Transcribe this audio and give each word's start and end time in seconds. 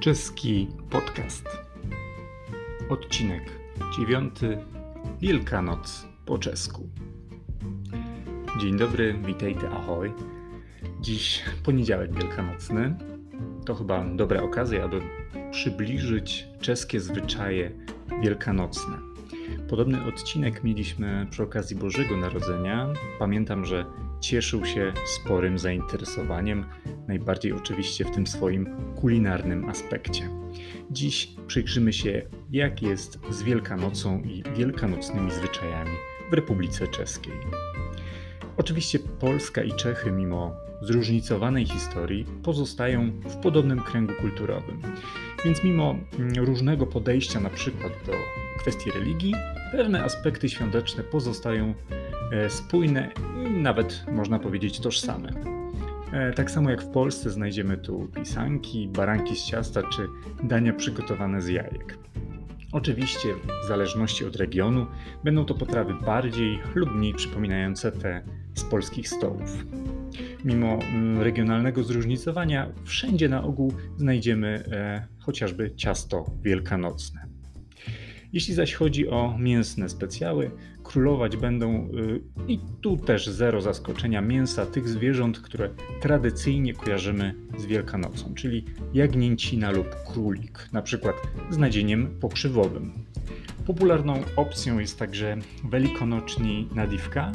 Czeski 0.00 0.68
podcast. 0.90 1.44
Odcinek 2.88 3.42
dziewiąty. 3.96 4.58
Wielkanoc 5.20 6.06
po 6.26 6.38
czesku. 6.38 6.88
Dzień 8.60 8.76
dobry, 8.76 9.14
witajcie, 9.26 9.70
ahoj. 9.70 10.12
Dziś 11.00 11.42
poniedziałek 11.64 12.14
wielkanocny. 12.14 12.96
To 13.64 13.74
chyba 13.74 14.04
dobra 14.04 14.42
okazja, 14.42 14.84
aby 14.84 15.00
przybliżyć 15.50 16.46
czeskie 16.60 17.00
zwyczaje 17.00 17.70
wielkanocne. 18.22 18.98
Podobny 19.68 20.04
odcinek 20.04 20.64
mieliśmy 20.64 21.26
przy 21.30 21.42
okazji 21.42 21.76
Bożego 21.76 22.16
Narodzenia. 22.16 22.88
Pamiętam, 23.18 23.64
że 23.64 23.84
cieszył 24.20 24.64
się 24.64 24.92
sporym 25.06 25.58
zainteresowaniem, 25.58 26.64
najbardziej 27.08 27.52
oczywiście 27.52 28.04
w 28.04 28.10
tym 28.10 28.26
swoim 28.26 28.76
kulinarnym 28.96 29.68
aspekcie. 29.68 30.28
Dziś 30.90 31.34
przyjrzymy 31.46 31.92
się, 31.92 32.22
jak 32.50 32.82
jest 32.82 33.18
z 33.30 33.42
Wielkanocą 33.42 34.22
i 34.22 34.42
wielkanocnymi 34.56 35.30
zwyczajami 35.30 35.90
w 36.30 36.32
Republice 36.32 36.88
Czeskiej. 36.88 37.32
Oczywiście 38.56 38.98
Polska 38.98 39.62
i 39.62 39.72
Czechy, 39.72 40.10
mimo 40.10 40.56
zróżnicowanej 40.82 41.66
historii, 41.66 42.26
pozostają 42.42 43.10
w 43.10 43.36
podobnym 43.36 43.80
kręgu 43.80 44.12
kulturowym. 44.20 44.82
Więc 45.44 45.64
mimo 45.64 45.96
różnego 46.36 46.86
podejścia, 46.86 47.40
na 47.40 47.50
przykład 47.50 47.92
do 48.06 48.12
kwestii 48.58 48.90
religii, 48.90 49.34
pewne 49.72 50.04
aspekty 50.04 50.48
świąteczne 50.48 51.02
pozostają 51.02 51.74
e, 52.32 52.50
spójne 52.50 53.10
i 53.46 53.50
nawet 53.50 54.04
można 54.12 54.38
powiedzieć 54.38 54.80
tożsame. 54.80 55.28
E, 56.12 56.32
tak 56.32 56.50
samo 56.50 56.70
jak 56.70 56.82
w 56.82 56.90
Polsce 56.90 57.30
znajdziemy 57.30 57.76
tu 57.76 58.08
pisanki, 58.14 58.88
baranki 58.88 59.36
z 59.36 59.44
ciasta 59.44 59.82
czy 59.82 60.08
dania 60.42 60.72
przygotowane 60.72 61.42
z 61.42 61.48
jajek. 61.48 61.98
Oczywiście, 62.72 63.28
w 63.64 63.68
zależności 63.68 64.24
od 64.24 64.36
regionu, 64.36 64.86
będą 65.24 65.44
to 65.44 65.54
potrawy 65.54 65.94
bardziej 65.94 66.58
lub 66.74 66.94
mniej 66.94 67.14
przypominające 67.14 67.92
te 67.92 68.22
z 68.54 68.64
polskich 68.64 69.08
stołów. 69.08 69.64
Mimo 70.44 70.78
mm, 70.78 71.22
regionalnego 71.22 71.84
zróżnicowania, 71.84 72.72
wszędzie 72.84 73.28
na 73.28 73.44
ogół 73.44 73.72
znajdziemy 73.96 74.64
e, 74.72 75.06
chociażby 75.18 75.70
ciasto 75.76 76.30
wielkanocne. 76.42 77.26
Jeśli 78.32 78.54
zaś 78.54 78.74
chodzi 78.74 79.08
o 79.08 79.38
mięsne 79.38 79.88
specjały, 79.88 80.50
królować 80.82 81.36
będą 81.36 81.88
y, 81.88 82.20
i 82.48 82.58
tu 82.80 82.96
też 82.96 83.26
zero 83.26 83.60
zaskoczenia 83.60 84.20
mięsa 84.20 84.66
tych 84.66 84.88
zwierząt, 84.88 85.40
które 85.40 85.70
tradycyjnie 86.00 86.74
kojarzymy 86.74 87.34
z 87.58 87.66
Wielkanocą, 87.66 88.34
czyli 88.34 88.64
jagnięcina 88.94 89.70
lub 89.70 89.96
królik, 90.06 90.68
na 90.72 90.82
przykład 90.82 91.16
z 91.50 91.58
nadzieniem 91.58 92.18
pokrzywowym. 92.20 92.92
Popularną 93.66 94.22
opcją 94.36 94.78
jest 94.78 94.98
także 94.98 95.36
welikonoczni 95.64 96.68
nadiwka, 96.74 97.32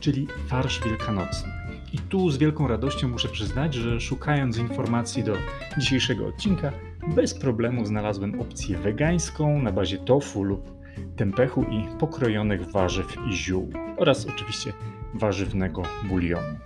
czyli 0.00 0.26
farsz 0.48 0.80
wielkanocny. 0.84 1.53
I 1.94 1.98
tu 1.98 2.30
z 2.30 2.38
wielką 2.38 2.68
radością 2.68 3.08
muszę 3.08 3.28
przyznać, 3.28 3.74
że 3.74 4.00
szukając 4.00 4.58
informacji 4.58 5.24
do 5.24 5.36
dzisiejszego 5.78 6.26
odcinka, 6.26 6.72
bez 7.14 7.34
problemu 7.34 7.84
znalazłem 7.84 8.40
opcję 8.40 8.78
wegańską 8.78 9.62
na 9.62 9.72
bazie 9.72 9.98
tofu 9.98 10.42
lub 10.42 10.74
tempechu 11.16 11.62
i 11.62 11.98
pokrojonych 11.98 12.70
warzyw 12.70 13.16
i 13.30 13.32
ziół 13.32 13.72
oraz 13.96 14.26
oczywiście 14.26 14.72
warzywnego 15.14 15.82
bulionu. 16.08 16.58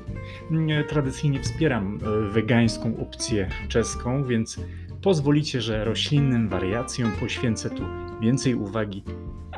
Tradycyjnie 0.89 1.43
wspieram 1.43 1.99
e, 2.03 2.29
wegańską 2.33 2.97
opcję 2.97 3.49
czeską, 3.69 4.25
więc 4.25 4.61
pozwolicie, 5.03 5.61
że 5.61 5.85
roślinnym 5.85 6.49
wariacjom 6.49 7.13
poświęcę 7.13 7.71
tu 7.71 7.83
więcej 8.21 8.55
uwagi, 8.55 9.03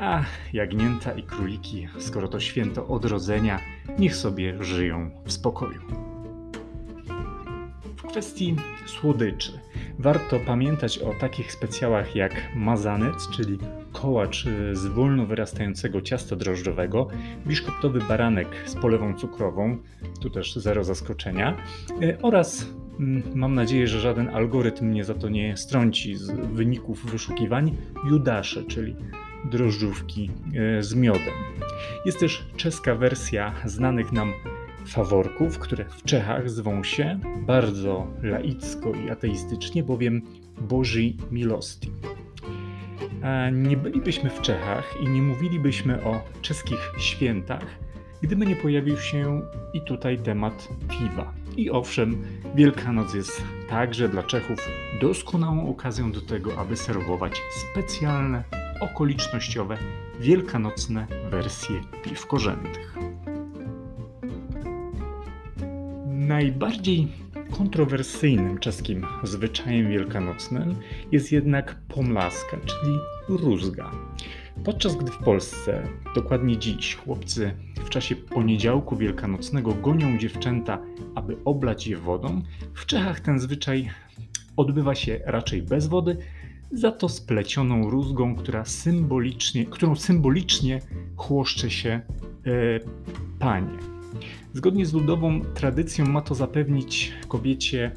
a 0.00 0.24
jagnięta 0.52 1.12
i 1.12 1.22
króliki, 1.22 1.88
skoro 1.98 2.28
to 2.28 2.40
święto 2.40 2.86
odrodzenia, 2.86 3.60
niech 3.98 4.16
sobie 4.16 4.64
żyją 4.64 5.10
w 5.24 5.32
spokoju. 5.32 5.80
W 7.96 8.02
kwestii 8.02 8.56
słodyczy 8.86 9.52
warto 9.98 10.40
pamiętać 10.46 10.98
o 10.98 11.14
takich 11.20 11.52
specjałach 11.52 12.16
jak 12.16 12.32
mazanec, 12.56 13.28
czyli 13.28 13.58
kołacz 13.92 14.44
z 14.72 14.86
wolno 14.86 15.26
wyrastającego 15.26 16.02
ciasta 16.02 16.36
drożdżowego, 16.36 17.08
biszkoptowy 17.46 18.00
baranek 18.08 18.48
z 18.66 18.74
polewą 18.74 19.14
cukrową, 19.14 19.76
tu 20.20 20.30
też 20.30 20.56
zero 20.56 20.84
zaskoczenia, 20.84 21.56
e, 22.02 22.22
oraz 22.22 22.66
mm, 23.00 23.22
mam 23.34 23.54
nadzieję, 23.54 23.86
że 23.86 24.00
żaden 24.00 24.28
algorytm 24.28 24.86
mnie 24.86 25.04
za 25.04 25.14
to 25.14 25.28
nie 25.28 25.56
strąci 25.56 26.16
z 26.16 26.30
wyników 26.30 27.06
wyszukiwań, 27.10 27.76
judasze, 28.10 28.64
czyli 28.64 28.96
drożdżówki 29.44 30.30
e, 30.54 30.82
z 30.82 30.94
miodem. 30.94 31.34
Jest 32.04 32.20
też 32.20 32.46
czeska 32.56 32.94
wersja 32.94 33.54
znanych 33.64 34.12
nam 34.12 34.32
faworków, 34.86 35.58
które 35.58 35.84
w 35.84 36.02
Czechach 36.02 36.50
zwą 36.50 36.84
się 36.84 37.20
bardzo 37.46 38.06
laicko 38.22 38.92
i 39.06 39.10
ateistycznie, 39.10 39.82
bowiem 39.82 40.22
Boży 40.60 41.00
Milosti. 41.30 41.92
Nie 43.52 43.76
bylibyśmy 43.76 44.30
w 44.30 44.40
Czechach 44.40 44.94
i 45.02 45.08
nie 45.08 45.22
mówilibyśmy 45.22 46.04
o 46.04 46.20
czeskich 46.42 46.92
świętach, 46.98 47.66
gdyby 48.22 48.46
nie 48.46 48.56
pojawił 48.56 48.96
się 48.96 49.42
i 49.72 49.80
tutaj 49.80 50.18
temat 50.18 50.68
piwa. 50.88 51.32
I 51.56 51.70
owszem, 51.70 52.22
Wielkanoc 52.54 53.14
jest 53.14 53.44
także 53.68 54.08
dla 54.08 54.22
Czechów 54.22 54.58
doskonałą 55.00 55.70
okazją 55.70 56.12
do 56.12 56.20
tego, 56.20 56.58
aby 56.58 56.76
serwować 56.76 57.42
specjalne, 57.52 58.44
okolicznościowe, 58.80 59.76
wielkanocne 60.20 61.06
wersje 61.30 61.80
piw 62.04 62.26
korzętych. 62.26 62.94
Najbardziej 66.06 67.08
kontrowersyjnym 67.50 68.58
czeskim 68.58 69.06
zwyczajem 69.22 69.90
wielkanocnym 69.90 70.76
jest 71.12 71.32
jednak 71.32 71.74
pomlaska, 71.88 72.56
czyli 72.56 72.96
rózga. 73.28 73.90
Podczas 74.64 74.96
gdy 74.96 75.12
w 75.12 75.18
Polsce, 75.18 75.88
dokładnie 76.14 76.58
dziś, 76.58 76.94
chłopcy 76.94 77.54
w 77.84 77.88
czasie 77.88 78.16
poniedziałku 78.16 78.96
wielkanocnego 78.96 79.74
gonią 79.74 80.18
dziewczęta, 80.18 80.78
aby 81.14 81.36
oblać 81.44 81.86
je 81.86 81.96
wodą, 81.96 82.42
w 82.74 82.86
Czechach 82.86 83.20
ten 83.20 83.38
zwyczaj 83.38 83.90
odbywa 84.56 84.94
się 84.94 85.20
raczej 85.24 85.62
bez 85.62 85.86
wody, 85.86 86.16
za 86.72 86.92
to 86.92 87.08
splecioną 87.08 87.90
rózgą, 87.90 88.36
która 88.36 88.64
symbolicznie, 88.64 89.66
którą 89.66 89.96
symbolicznie 89.96 90.80
chłoszcze 91.16 91.70
się 91.70 91.90
e, 91.90 92.00
panie. 93.38 93.78
Zgodnie 94.52 94.86
z 94.86 94.92
ludową 94.92 95.40
tradycją 95.54 96.06
ma 96.06 96.20
to 96.20 96.34
zapewnić 96.34 97.12
kobiecie 97.28 97.92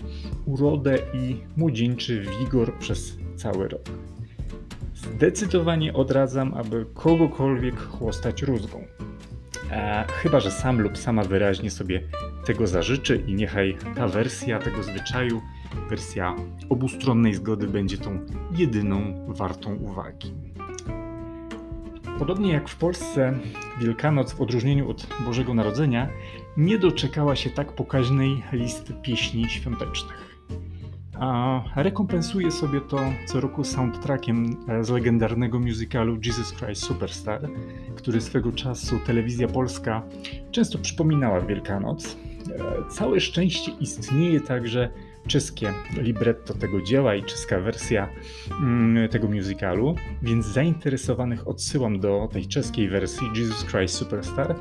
urodę 0.46 0.98
i 1.14 1.38
młodzieńczy 1.58 2.26
wigor 2.40 2.78
przez 2.80 3.18
cały 3.36 3.68
rok. 3.68 3.82
Zdecydowanie 4.96 5.94
odradzam, 5.94 6.54
aby 6.54 6.86
kogokolwiek 6.94 7.80
chłostać 7.80 8.42
rózgą. 8.42 8.84
A 9.72 10.04
chyba, 10.04 10.40
że 10.40 10.52
sam 10.52 10.82
lub 10.82 10.98
sama 10.98 11.24
wyraźnie 11.24 11.72
sobie 11.72 12.02
tego 12.46 12.68
zażyczy 12.68 13.24
i 13.28 13.34
niechaj 13.34 13.78
ta 13.96 14.08
wersja 14.08 14.60
tego 14.60 14.84
zwyczaju, 14.84 15.42
wersja 15.90 16.36
obustronnej 16.70 17.34
zgody 17.34 17.68
będzie 17.68 17.98
tą 17.98 18.20
jedyną 18.58 19.26
wartą 19.28 19.76
uwagi. 19.76 20.34
Podobnie 22.20 22.54
jak 22.54 22.70
w 22.70 22.76
Polsce, 22.76 23.40
Wielkanoc 23.82 24.34
w 24.34 24.42
odróżnieniu 24.42 24.90
od 24.90 25.08
Bożego 25.26 25.54
Narodzenia 25.54 26.10
nie 26.58 26.78
doczekała 26.78 27.36
się 27.36 27.50
tak 27.50 27.72
pokaźnej 27.72 28.44
listy 28.52 28.94
pieśni 28.94 29.50
świątecznych. 29.50 30.34
A 31.20 31.62
rekompensuje 31.76 32.52
sobie 32.52 32.82
to 32.82 33.00
co 33.26 33.42
roku 33.42 33.64
soundtrackiem 33.64 34.58
z 34.82 34.90
legendarnego 34.90 35.60
musicalu 35.60 36.18
Jesus 36.26 36.54
Christ 36.54 36.84
Superstar, 36.84 37.50
który 37.96 38.22
swego 38.22 38.52
czasu 38.52 39.00
telewizja 39.06 39.48
polska 39.48 40.04
często 40.52 40.78
przypominała 40.78 41.42
Wielkanoc. 41.42 42.18
E, 42.60 42.90
całe 42.90 43.20
szczęście 43.20 43.72
istnieje 43.80 44.42
także 44.42 44.90
czeskie 45.28 45.74
libretto 46.02 46.54
tego 46.54 46.82
dzieła 46.82 47.16
i 47.16 47.24
czeska 47.24 47.60
wersja 47.60 48.10
mm, 48.62 49.10
tego 49.10 49.28
musicalu, 49.28 49.96
więc 50.22 50.46
zainteresowanych 50.46 51.48
odsyłam 51.48 52.00
do 52.00 52.30
tej 52.32 52.48
czeskiej 52.48 52.90
wersji 52.90 53.28
Jesus 53.36 53.66
Christ 53.66 53.96
Superstar, 53.96 54.56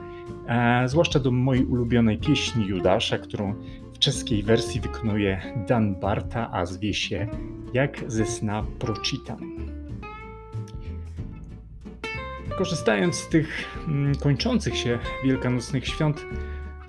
a 0.48 0.88
zwłaszcza 0.88 1.18
do 1.18 1.30
mojej 1.30 1.64
ulubionej 1.64 2.18
pieśni 2.18 2.66
Judasza, 2.66 3.18
którą 3.18 3.54
w 3.94 3.98
czeskiej 3.98 4.42
wersji 4.42 4.80
wykonuje 4.80 5.40
Dan 5.68 5.94
Barta, 5.94 6.50
a 6.52 6.66
zwie 6.66 6.94
się 6.94 7.28
Jak 7.74 8.04
ze 8.06 8.26
sna. 8.26 8.64
Korzystając 12.58 13.16
z 13.16 13.28
tych 13.28 13.78
mm, 13.88 14.14
kończących 14.14 14.76
się 14.76 14.98
wielkanocnych 15.24 15.86
świąt, 15.86 16.26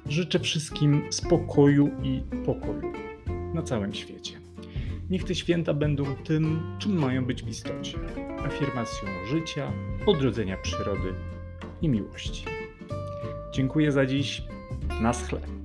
życzę 0.05 0.39
wszystkim 0.39 1.01
spokoju 1.09 1.91
i 2.03 2.21
pokoju 2.45 3.02
na 3.53 3.61
całym 3.61 3.93
świecie. 3.93 4.39
Niech 5.09 5.23
te 5.23 5.35
święta 5.35 5.73
będą 5.73 6.15
tym, 6.15 6.75
czym 6.79 6.99
mają 6.99 7.25
być 7.25 7.43
w 7.43 7.47
istocie 7.47 7.97
afirmacją 8.45 9.09
życia, 9.27 9.71
odrodzenia 10.05 10.57
przyrody 10.57 11.13
i 11.81 11.89
miłości. 11.89 12.45
Dziękuję 13.53 13.91
za 13.91 14.05
dziś. 14.05 14.43
Na 15.01 15.13
schleb. 15.13 15.62